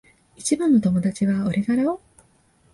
[0.35, 2.01] 一番の友達は俺だろ？